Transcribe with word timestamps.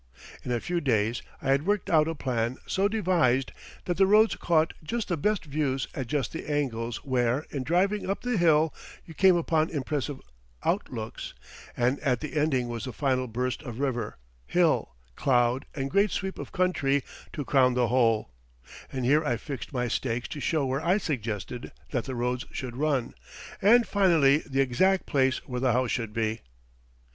In 0.43 0.51
a 0.51 0.59
few 0.59 0.81
days 0.81 1.21
I 1.43 1.51
had 1.51 1.67
worked 1.67 1.87
out 1.87 2.07
a 2.07 2.15
plan 2.15 2.57
so 2.65 2.87
devised 2.87 3.51
that 3.85 3.97
the 3.97 4.07
roads 4.07 4.35
caught 4.35 4.73
just 4.83 5.09
the 5.09 5.15
best 5.15 5.45
views 5.45 5.87
at 5.93 6.07
just 6.07 6.31
the 6.31 6.49
angles 6.51 7.05
where 7.05 7.45
in 7.51 7.61
driving 7.61 8.09
up 8.09 8.21
the 8.21 8.35
hill 8.35 8.73
you 9.05 9.13
came 9.13 9.35
upon 9.35 9.69
impressive 9.69 10.19
outlooks, 10.63 11.35
and 11.77 11.99
at 11.99 12.19
the 12.19 12.33
ending 12.35 12.67
was 12.67 12.85
the 12.85 12.93
final 12.93 13.27
burst 13.27 13.61
of 13.61 13.79
river, 13.79 14.17
hill, 14.47 14.95
cloud, 15.15 15.67
and 15.75 15.91
great 15.91 16.09
sweep 16.09 16.39
of 16.39 16.51
country 16.51 17.03
to 17.33 17.45
crown 17.45 17.75
the 17.75 17.89
whole; 17.89 18.31
and 18.91 19.05
here 19.05 19.23
I 19.23 19.37
fixed 19.37 19.71
my 19.71 19.87
stakes 19.87 20.27
to 20.29 20.39
show 20.39 20.65
where 20.65 20.83
I 20.83 20.97
suggested 20.97 21.71
that 21.91 22.05
the 22.05 22.15
roads 22.15 22.47
should 22.51 22.75
run, 22.75 23.13
and 23.61 23.87
finally 23.87 24.39
the 24.49 24.61
exact 24.61 25.05
place 25.05 25.47
where 25.47 25.59
the 25.61 25.73
house 25.73 25.91
should 25.91 26.11
be. 26.11 26.41